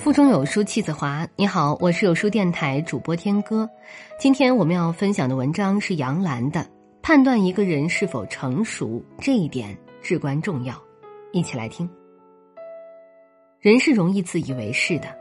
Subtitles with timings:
[0.00, 1.28] 腹中有书气自华。
[1.36, 3.68] 你好，我是有书电台主播天歌。
[4.18, 6.60] 今天我们要分享的文章是杨澜的
[7.02, 10.72] 《判断一个人是否成熟，这一点至关重要》。
[11.32, 11.86] 一起来听。
[13.60, 15.14] 人是容易自以为是的，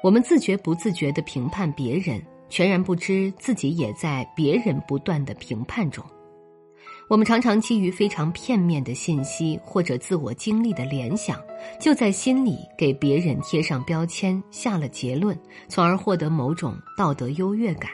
[0.00, 6.04] 我们自觉不自觉的评判别人，全然不知自己也在别人不断的评判中。
[7.10, 11.42] 我们常常基于非常片面的信息或者自我经历的联想，
[11.80, 17.90] 就在心里给别人贴上标签，下了结论，从而获得某种道德优越感。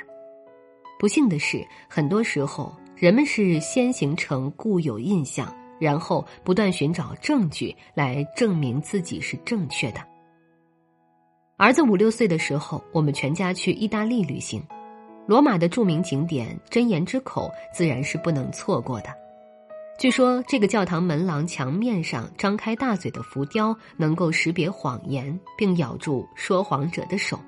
[0.99, 10.01] 不幸的是，很多时候人们是先形成固有印象，然后不断寻找证据来证明自己是正确的。
[11.57, 14.63] 儿子五六岁的时候，我们全家去意大利旅行。
[15.27, 19.11] 罗马的著名景点真言之口自然是不能错过的。
[19.99, 27.41] 据说这个教堂门廊墙面上张开大嘴的浮雕能够识别谎言，并咬住说谎者的手。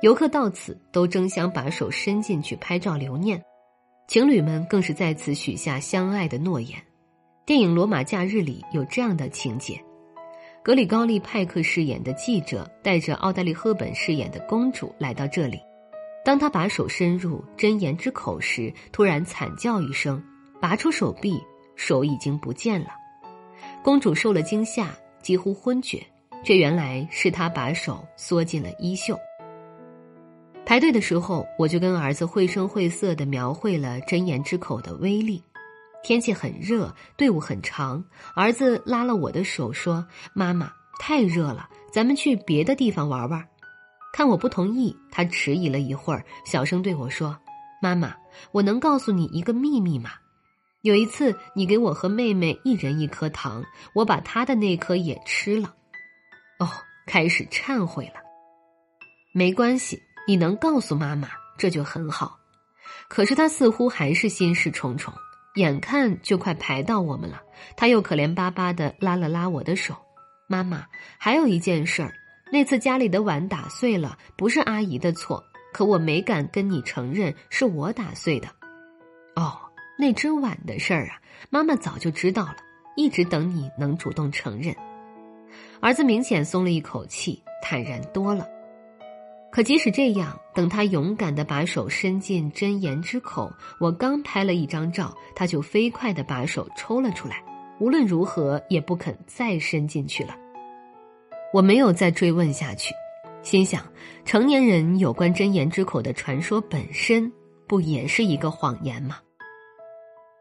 [0.00, 3.42] 游客到此都争相把手伸进去拍照留念，
[4.06, 6.80] 情侣们更是在此许下相爱的诺言。
[7.44, 9.82] 电影《罗马假日》里有这样的情节：
[10.62, 15.58] 格里高利·派克饰演的记者带着奥黛丽·赫本饰演的公主来到这里。
[16.28, 20.22] 当他把手伸入真言之口时，突然惨叫一声，
[20.60, 21.42] 拔出手臂，
[21.74, 22.88] 手已经不见了。
[23.82, 26.06] 公主受了惊吓，几乎昏厥，
[26.44, 29.18] 这原来是他把手缩进了衣袖。
[30.66, 35.42] 排队的时候，我就跟儿子绘声绘色地描绘了真言之口的威力。
[36.02, 40.06] 天气很热，队伍很长，儿子拉了我的手说
[40.36, 43.42] ：“妈妈，太热了，咱们去别的地方玩玩。”
[44.12, 47.38] 看我不同意，他迟疑了一会儿，小声对我说
[47.80, 48.14] ：“妈妈，
[48.52, 50.10] 我能告诉你一个秘密吗？
[50.82, 53.64] 有一次，你给我和妹妹一人一颗糖，
[53.94, 55.74] 我把她的那颗也吃了。
[56.58, 56.68] 哦，
[57.06, 58.20] 开始忏悔了。
[59.32, 62.38] 没关系，你能告诉妈妈，这就很好。
[63.08, 65.12] 可是他似乎还是心事重重，
[65.56, 67.42] 眼看就快排到我们了，
[67.76, 69.94] 他又可怜巴巴的拉了拉我的手。
[70.48, 70.86] 妈妈，
[71.18, 72.12] 还有一件事儿。”
[72.50, 78.48] 那次家里的碗打碎了，不是阿姨的错，可我没敢跟你承认是我打碎的。
[79.36, 79.58] 哦，
[79.98, 81.20] 那只碗的事儿啊，
[81.50, 82.56] 妈妈早就知道了，
[82.96, 84.74] 一直等你能主动承认。
[85.80, 88.46] 儿子明显松了一口气，坦然多了。
[89.50, 97.42] 可即使这样，等他勇敢的把手伸进真言之口，我刚拍了一张照，他就飞快的把手抽了出来，
[97.78, 100.34] 无论如何也不肯再伸进去了。
[101.52, 102.94] 我没有再追问下去，
[103.42, 103.82] 心想：
[104.24, 107.32] 成年人有关真言之口的传说本身
[107.66, 109.18] 不也是一个谎言吗？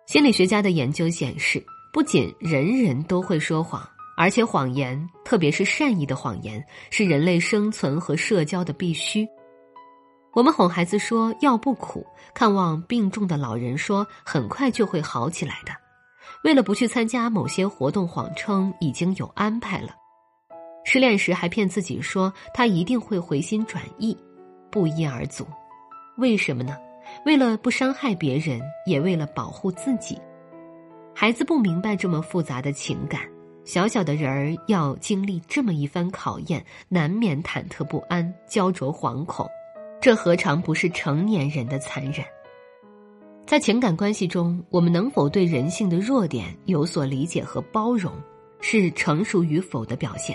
[0.05, 1.63] 心理学家的研究显示，
[1.93, 3.87] 不仅人人都会说谎，
[4.17, 9.27] 而且谎言，特别是善意的谎言，是人类生存和社交的必须。
[10.33, 15.71] 我们哄孩子说药不苦，看望病重的老人说很快就会好起来的，
[16.43, 19.95] 为了不去参加某些活动，谎称已经有安排了。
[20.89, 24.17] 失恋时还骗自己说他一定会回心转意，
[24.71, 25.45] 不一而足。
[26.17, 26.77] 为什么呢？
[27.25, 30.17] 为了不伤害别人，也为了保护自己。
[31.13, 33.23] 孩子不明白这么复杂的情感，
[33.65, 39.45] 小小的人儿要经历这么一番考验，难免忐忑不安、焦灼惶恐。
[39.99, 42.25] 这何尝不是成年人的残忍？
[43.45, 48.09] 在情感关系中，我们能否对人性的弱点有所理解和包容，
[48.61, 50.33] 是成熟与否的表现。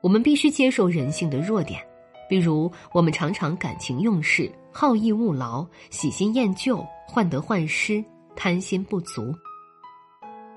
[0.00, 1.80] 我们必须接受人性的弱点，
[2.28, 9.34] 比如我们常常感情用事、好逸恶劳、喜新厌旧、患得患失、贪心不足。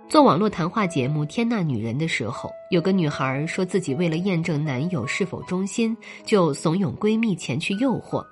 [0.10, 8.24] 做网络谈话节目《天呐女人》的时候，有个女孩说自己为了验证男友是否忠心，就怂恿闺蜜前去诱惑，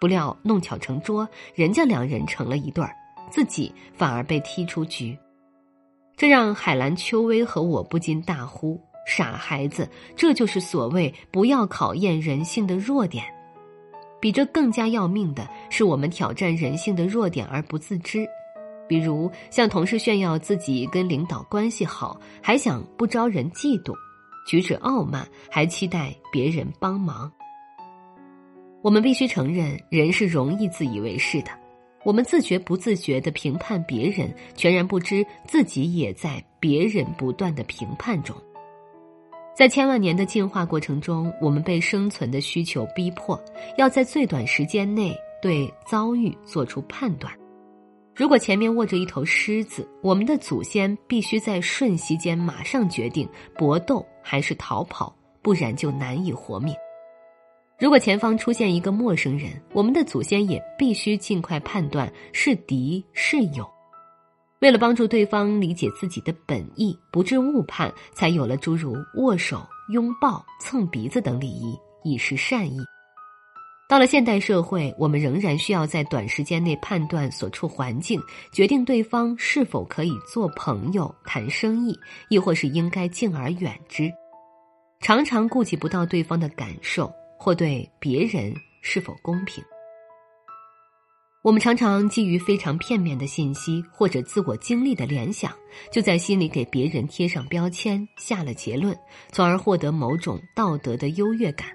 [0.00, 2.94] 不料弄巧成拙，人家两人成了一对儿，
[3.30, 5.18] 自己反而被踢出局，
[6.16, 8.80] 这让海兰秋薇和我不禁大呼。
[9.06, 13.24] 傻孩子，这就是所谓不要考验人性的弱点。
[14.20, 18.26] 比这更加要命的是，我们挑战人性的弱点而不自知。
[18.86, 23.94] 比如向同事炫耀自己跟领导关系好，还想不招人嫉妒；
[24.46, 27.30] 举止傲慢，还期待别人帮忙。
[28.82, 31.50] 我们必须承认，人是容易自以为是的。
[32.04, 38.36] 我们自觉不自觉的评判别人，全然不知自己也在别人不断的评判中。
[39.54, 43.40] 在千万年的进化过程中，我们被生存的需求逼迫，
[43.78, 47.32] 要在最短时间内对遭遇做出判断。
[48.16, 56.74] 如果前面卧着一头狮子，我们的祖先必须在瞬息间马上决定搏斗还是逃跑，不然就难以活命。
[57.78, 63.68] 如果前方出现一个陌生人，我们的祖先也必须尽快判断是敌是友。
[64.64, 72.78] 为了帮助对方理解自己的本意，不致误判，才有了诸如握手、拥抱、蹭鼻子等礼仪，以示善意。
[73.90, 78.18] 到了现代社会，我们仍然需要在短时间内判断所处环境，
[78.52, 81.94] 决定对方是否可以做朋友、谈生意，
[82.30, 84.10] 亦或是应该敬而远之。
[85.02, 89.62] 常常顾及不到对方的感受，或对别人是否公平。
[91.44, 95.52] 我们常常基于非常片面的信息或者自我经历的联想，
[95.92, 98.96] 就在心里给别人贴上标签，下了结论，
[99.30, 101.68] 从而获得某种道德的优越感。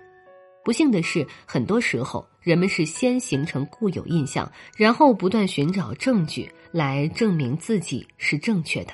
[0.63, 8.93] 不幸的是，很多时候人们是先形成固有印象，然后不断寻找证据来证明自己是正确的。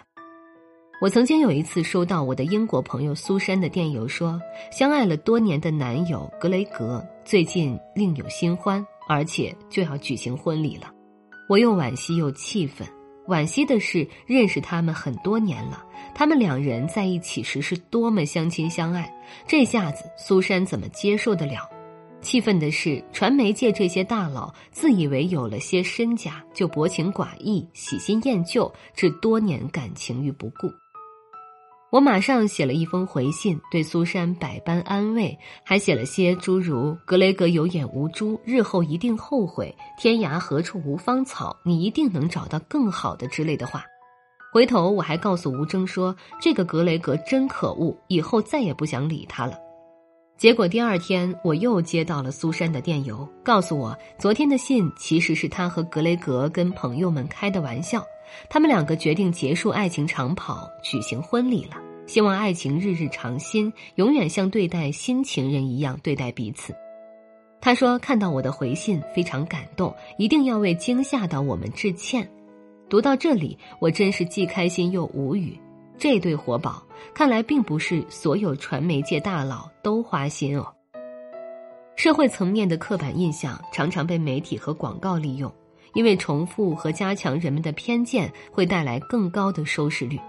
[0.99, 4.37] 我曾经有一次收到我的英国朋友苏珊的电邮，说
[4.73, 10.91] 相爱了多年的男友格雷格最近另有新欢，而且就要举行婚礼了。
[11.47, 12.87] 我又惋惜又气愤。
[13.27, 19.11] 惋惜的是，认识他们很多年了，他们两人在一起时是多么相亲相爱，
[19.47, 21.67] 这下子苏珊怎么接受得了？
[22.21, 30.67] 气愤的是，传媒界这些大佬自以为有了些身家，就薄情寡义、喜新厌旧，置多年感情于不顾。
[31.95, 43.85] 我马上写了一封回信，对苏珊百般安慰，还写了些诸如“格雷格有眼无珠，日后一定后悔；天涯何处无芳草，你一定能找到更好的”之类的话。
[44.51, 49.57] 回头我还告诉吴征说：“这个格雷格真可恶，以后再也不想理他了。”
[50.37, 58.03] 结果第二天我又接到了苏珊的电邮，告诉我昨天的信其实是他和格雷格跟朋友们开的玩笑。
[58.49, 61.77] 他们两个决定结束爱情长跑，举行婚礼了。
[62.07, 66.73] 希望爱情日日长新，永远像对待新情人一样对待彼此。
[67.59, 72.29] 他说看到我的回信非常感动，一定要为惊吓到我们致歉。
[72.87, 75.59] 读到这里，我真是既开心又无语。
[75.97, 80.67] 这对活宝看来并不是所有传媒界大佬都花心哦。
[81.95, 85.51] 社会层面的刻板印象常常被媒体和广告利用。
[85.95, 90.19] 因为重复和加强人们的偏见会带来更高的收视率，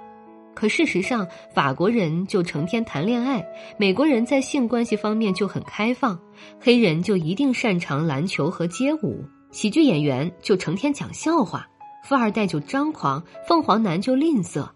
[0.56, 6.18] 可事实上，法国人就成天谈恋爱，美国人在性关系方面就很开放，
[6.58, 11.68] 黑人就一定擅长篮球和街舞，喜剧演员就成天讲笑话，
[12.04, 14.66] 富二代就张狂，凤凰男就吝啬。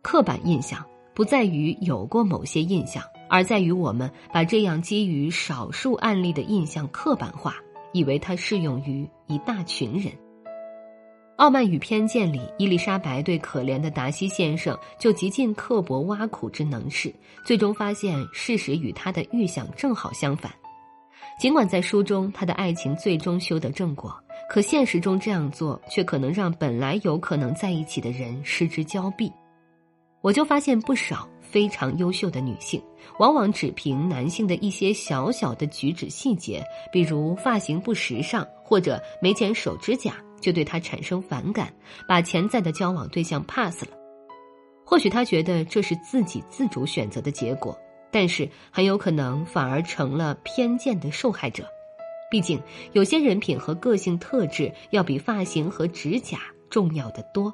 [0.00, 0.82] 刻板印象
[1.14, 7.56] 不在于有过某些印象，而在于我们把这样基于少数案例的印象刻板化，
[7.92, 10.04] 以为它适用于一大群人。
[11.36, 20.50] 《傲慢与偏见》里，伊丽莎白对可怜的达西先生就极尽刻薄挖苦之能事，最终发现事实与他的预想正好相反。
[21.38, 24.18] 尽管在书中他的爱情最终修得正果，
[24.48, 29.30] 可现实中这样做却可能让本来有可能在一起的人失之交臂。
[30.22, 32.82] 我就发现不少非常优秀的女性，
[33.18, 40.16] 往往只凭男性的一些小小的举止细节，比如发型不时尚或者没剪手指甲。
[40.40, 41.72] 就对他产生反感，
[42.08, 43.90] 把潜在的交往对象 pass 了。
[44.84, 47.76] 或许他觉得这是自己自主选择的结果，
[48.10, 51.66] 但是很有可能反而成了偏见的受害者。
[52.30, 52.60] 毕竟
[52.92, 56.38] 有些人品和个性特质要比发型和指甲
[56.70, 57.52] 重要的多，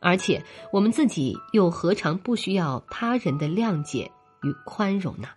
[0.00, 4.10] 而且我们自己又何尝不需要他人的谅解
[4.42, 5.28] 与宽容呢？